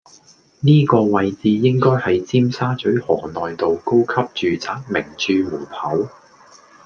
[0.61, 6.09] 呢個位置應該係尖沙咀河內道￼高級住宅名鑄門口